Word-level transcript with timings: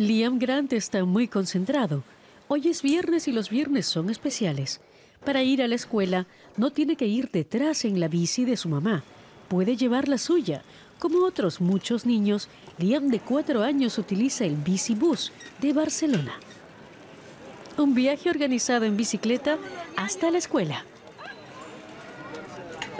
Liam 0.00 0.38
Grant 0.38 0.72
está 0.72 1.04
muy 1.04 1.28
concentrado. 1.28 2.02
Hoy 2.48 2.68
es 2.68 2.80
viernes 2.80 3.28
y 3.28 3.32
los 3.32 3.50
viernes 3.50 3.84
son 3.84 4.08
especiales. 4.08 4.80
Para 5.26 5.42
ir 5.42 5.60
a 5.60 5.68
la 5.68 5.74
escuela 5.74 6.26
no 6.56 6.70
tiene 6.70 6.96
que 6.96 7.04
ir 7.04 7.30
detrás 7.30 7.84
en 7.84 8.00
la 8.00 8.08
bici 8.08 8.46
de 8.46 8.56
su 8.56 8.70
mamá. 8.70 9.04
Puede 9.48 9.76
llevar 9.76 10.08
la 10.08 10.16
suya. 10.16 10.62
Como 10.98 11.18
otros 11.26 11.60
muchos 11.60 12.06
niños, 12.06 12.48
Liam 12.78 13.08
de 13.08 13.20
cuatro 13.20 13.62
años 13.62 13.98
utiliza 13.98 14.46
el 14.46 14.56
bicibus 14.56 15.32
de 15.60 15.74
Barcelona. 15.74 16.32
Un 17.76 17.92
viaje 17.94 18.30
organizado 18.30 18.86
en 18.86 18.96
bicicleta 18.96 19.58
hasta 19.96 20.30
la 20.30 20.38
escuela. 20.38 20.86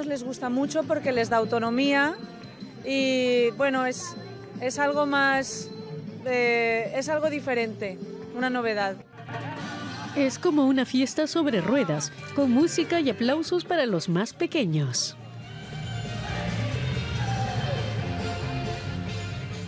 Les 0.04 0.22
gusta 0.22 0.50
mucho 0.50 0.82
porque 0.82 1.12
les 1.12 1.30
da 1.30 1.38
autonomía 1.38 2.14
y 2.84 3.52
bueno, 3.52 3.86
es, 3.86 4.14
es 4.60 4.78
algo 4.78 5.06
más, 5.06 5.70
eh, 6.26 6.92
es 6.94 7.08
algo 7.08 7.30
diferente, 7.30 7.98
una 8.36 8.50
novedad. 8.50 8.96
Es 10.16 10.38
como 10.38 10.66
una 10.66 10.84
fiesta 10.84 11.26
sobre 11.26 11.60
ruedas, 11.60 12.12
con 12.34 12.50
música 12.50 13.00
y 13.00 13.10
aplausos 13.10 13.64
para 13.64 13.86
los 13.86 14.08
más 14.08 14.32
pequeños. 14.32 15.16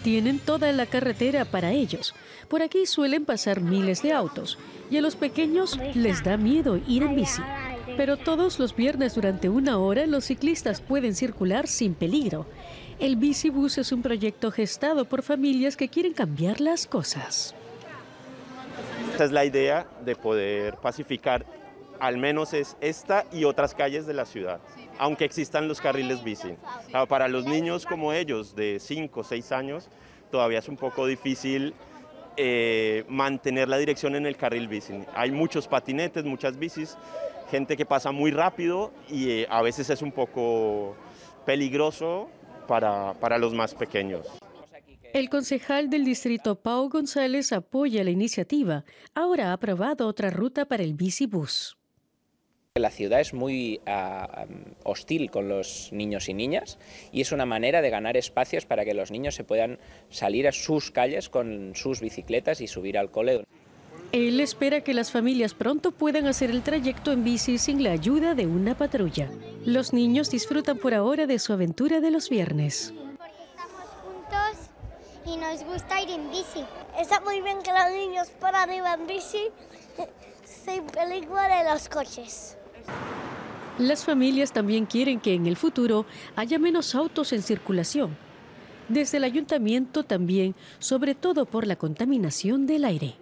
Tienen 0.02 0.41
toda 0.41 0.73
la 0.73 0.87
carretera 0.87 1.45
para 1.45 1.70
ellos. 1.70 2.15
Por 2.48 2.62
aquí 2.62 2.87
suelen 2.87 3.25
pasar 3.25 3.61
miles 3.61 4.03
de 4.03 4.12
autos 4.12 4.59
y 4.91 4.97
a 4.97 5.00
los 5.00 5.14
pequeños 5.14 5.78
les 5.95 6.25
da 6.25 6.37
miedo 6.37 6.80
ir 6.89 7.05
en 7.05 7.14
bici. 7.14 7.41
Pero 7.96 8.16
todos 8.16 8.59
los 8.59 8.74
viernes 8.74 9.14
durante 9.14 9.48
una 9.48 9.78
hora 9.78 10.06
los 10.06 10.24
ciclistas 10.24 10.80
pueden 10.80 11.14
circular 11.14 11.66
sin 11.66 11.95
peligro. 11.95 12.46
El 12.98 13.16
Bicibus 13.16 13.78
es 13.78 13.92
un 13.92 14.02
proyecto 14.02 14.50
gestado 14.50 15.05
por 15.05 15.23
familias 15.23 15.77
que 15.77 15.88
quieren 15.88 16.12
cambiar 16.12 16.60
las 16.60 16.86
cosas. 16.86 17.55
Esta 19.11 19.25
es 19.25 19.33
la 19.33 19.44
idea 19.44 19.86
de 20.05 20.17
poder 20.17 20.77
pacificar 20.77 21.44
al 22.02 22.19
menos 22.19 22.52
es 22.52 22.77
esta 22.80 23.27
y 23.30 23.44
otras 23.44 23.75
calles 23.77 24.06
de 24.08 24.14
la 24.14 24.24
ciudad, 24.24 24.58
aunque 24.98 25.24
existan 25.24 25.69
los 25.69 25.80
carriles 25.80 26.24
bici. 26.24 26.56
Para 27.08 27.28
los 27.28 27.45
niños 27.45 27.86
como 27.86 28.12
ellos, 28.12 28.56
de 28.56 28.78
5 28.80 29.20
o 29.20 29.22
6 29.22 29.52
años, 29.52 29.89
todavía 30.33 30.58
es 30.58 30.69
un 30.69 30.77
poco 30.77 31.06
difícil 31.06 31.74
eh, 32.36 33.05
mantener 33.08 33.69
la 33.69 33.78
dirección 33.78 34.14
en 34.14 34.27
el 34.27 34.36
carril 34.36 34.69
bici. 34.69 34.94
Hay 35.14 35.30
muchos 35.30 35.69
patinetes, 35.69 36.25
muchas 36.25 36.58
bicis, 36.58 36.97
gente 37.50 37.77
que 37.77 37.84
pasa 37.84 38.12
muy 38.12 38.30
rápido 38.30 38.92
y 39.08 39.30
eh, 39.30 39.47
a 39.50 39.62
veces 39.62 39.91
es 39.91 40.02
un 40.02 40.12
poco 40.12 40.97
peligroso 41.44 42.28
para, 42.66 43.14
para 43.14 43.39
los 43.39 43.52
más 43.52 43.74
pequeños. 43.74 44.27
El 45.12 45.28
concejal 45.28 45.91
del 45.91 46.05
distrito 46.06 46.55
Pau 46.55 46.89
González 46.89 47.52
apoya 47.52 48.02
la 48.02 48.11
iniciativa. 48.11 48.84
Ahora 49.14 49.50
ha 49.50 49.52
aprobado 49.52 50.06
otra 50.06 50.30
ruta 50.30 50.64
para 50.64 50.83
el 50.83 50.94
bicibus. 50.94 51.77
La 52.81 52.91
ciudad 52.91 53.20
es 53.20 53.34
muy 53.34 53.83
uh, 53.87 54.47
hostil 54.84 55.31
con 55.31 55.47
los 55.47 55.91
niños 55.92 56.31
y 56.31 56.33
niñas 56.33 56.79
y 57.12 57.20
es 57.20 57.31
una 57.31 57.45
manera 57.45 57.83
de 57.83 57.91
ganar 57.91 58.17
espacios 58.17 58.64
para 58.64 58.87
que 58.87 58.95
los 58.95 59.11
niños 59.11 59.34
se 59.34 59.45
puedan 59.45 59.79
salir 60.09 60.48
a 60.48 60.53
sus 60.53 60.91
calles 60.91 61.29
con 61.29 61.73
sus 61.75 62.01
bicicletas 62.01 62.62
y 62.62 62.67
subir 62.67 62.97
al 62.97 63.11
cole. 63.11 63.45
Él 64.12 64.41
espera 64.41 64.81
que 64.81 64.95
las 64.95 65.12
familias 65.12 65.53
pronto 65.53 65.91
puedan 65.92 66.27
hacer 66.27 66.48
el 66.48 66.62
trayecto 66.62 67.12
en 67.12 67.25
bici 67.25 67.59
sin 67.59 67.83
la 67.83 67.92
ayuda 67.92 68.34
de 68.34 68.47
una 68.47 68.75
patrulla. 68.75 69.29
Los 69.67 69.92
niños 69.92 70.31
disfrutan 70.31 70.79
por 70.79 70.95
ahora 70.95 71.27
de 71.27 71.39
su 71.41 71.53
aventura 71.53 72.01
de 72.01 72.11
los 72.11 72.31
viernes. 72.31 72.95
Porque 73.19 73.34
estamos 73.51 73.84
juntos 74.03 74.70
y 75.27 75.36
nos 75.36 75.62
gusta 75.64 76.01
ir 76.01 76.09
en 76.09 76.31
bici. 76.31 76.64
Está 76.98 77.20
muy 77.20 77.42
bien 77.42 77.59
que 77.62 77.70
los 77.70 77.92
niños 77.92 78.31
puedan 78.41 78.73
ir 78.73 78.83
en 78.83 79.07
bici 79.07 79.48
sin 80.64 80.86
peligro 80.86 81.36
de 81.36 81.70
los 81.70 81.91
coches. 81.91 82.57
Las 83.79 84.05
familias 84.05 84.53
también 84.53 84.87
quieren 84.87 85.19
que 85.19 85.35
en 85.35 85.47
el 85.47 85.57
futuro 85.57 86.05
haya 86.37 86.59
menos 86.59 86.95
autos 86.95 87.33
en 87.33 87.43
circulación. 87.43 88.17
Desde 88.89 89.17
el 89.17 89.25
ayuntamiento 89.25 90.05
también, 90.05 90.55
sobre 90.79 91.15
todo 91.15 91.47
por 91.47 91.67
la 91.67 91.77
contaminación 91.77 92.67
del 92.67 92.85
aire. 92.85 93.15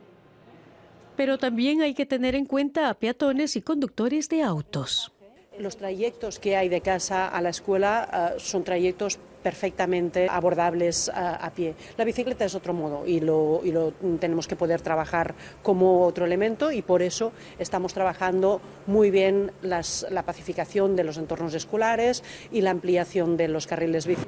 Pero 1.16 1.38
también 1.38 1.82
hay 1.82 1.94
que 1.94 2.06
tener 2.06 2.34
en 2.34 2.46
cuenta 2.46 2.88
a 2.88 2.94
peatones 2.94 3.54
y 3.56 3.62
conductores 3.62 4.28
de 4.28 4.42
autos. 4.42 5.12
Los 5.60 5.76
trayectos 5.76 6.38
que 6.38 6.56
hay 6.56 6.70
de 6.70 6.80
casa 6.80 7.28
a 7.28 7.42
la 7.42 7.50
escuela 7.50 8.32
uh, 8.34 8.40
son 8.40 8.64
trayectos 8.64 9.18
perfectamente 9.42 10.26
abordables 10.30 11.10
a, 11.10 11.34
a, 11.34 11.50
pie. 11.52 11.74
La 11.98 12.04
bicicleta 12.04 12.46
es 12.46 12.54
otro 12.54 12.72
modo 12.72 13.06
y 13.06 13.20
lo, 13.20 13.60
y 13.62 13.70
lo 13.70 13.92
tenemos 14.18 14.48
que 14.48 14.56
poder 14.56 14.80
trabajar 14.80 15.34
como 15.62 16.06
otro 16.06 16.24
elemento 16.24 16.72
y 16.72 16.80
por 16.80 17.02
eso 17.02 17.32
estamos 17.58 17.92
trabajando 17.92 18.62
muy 18.86 19.10
bien 19.10 19.52
las, 19.60 20.06
la 20.10 20.24
pacificación 20.24 20.96
de 20.96 21.04
los 21.04 21.18
entornos 21.18 21.52
escolares 21.52 22.24
y 22.50 22.62
la 22.62 22.70
ampliación 22.70 23.36
de 23.36 23.48
los 23.48 23.66
carriles 23.66 24.06
bici. 24.06 24.24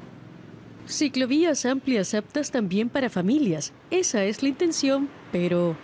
Ciclovías 0.86 1.64
amplias 1.64 2.12
aptas 2.12 2.50
también 2.50 2.90
para 2.90 3.08
familias. 3.08 3.72
Esa 3.90 4.24
es 4.24 4.42
la 4.42 4.50
intención, 4.50 5.08
pero... 5.30 5.76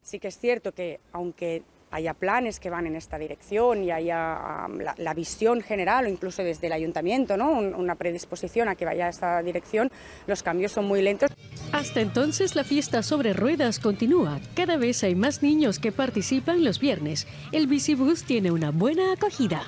Sí 0.00 0.18
que 0.18 0.28
es 0.28 0.38
cierto 0.38 0.72
que 0.72 1.00
aunque 1.12 1.64
haya 1.90 2.14
planes 2.14 2.60
que 2.60 2.70
van 2.70 2.86
en 2.86 2.96
esta 2.96 3.18
dirección 3.18 3.84
y 3.84 3.90
haya 3.90 4.66
um, 4.66 4.78
la, 4.78 4.94
la, 4.98 5.14
visión 5.14 5.60
general 5.62 6.06
o 6.06 6.08
incluso 6.08 6.42
desde 6.42 6.66
el 6.66 6.72
ayuntamiento, 6.72 7.36
¿no? 7.36 7.50
Un, 7.50 7.74
una 7.74 7.94
predisposición 7.94 8.68
a 8.68 8.74
que 8.74 8.84
vaya 8.84 9.06
a 9.06 9.08
esta 9.08 9.42
dirección, 9.42 9.90
los 10.26 10.42
cambios 10.42 10.72
son 10.72 10.84
muy 10.86 11.02
lentos. 11.02 11.30
Hasta 11.72 12.00
entonces 12.00 12.56
la 12.56 12.64
fiesta 12.64 13.02
sobre 13.02 13.32
ruedas 13.32 13.78
continúa. 13.78 14.40
Cada 14.54 14.76
vez 14.76 15.02
hay 15.04 15.14
más 15.14 15.42
niños 15.42 15.78
que 15.78 15.92
participan 15.92 16.64
los 16.64 16.78
viernes. 16.80 17.26
El 17.52 17.66
Bicibus 17.66 18.24
tiene 18.24 18.50
una 18.50 18.70
buena 18.70 19.12
acogida. 19.12 19.62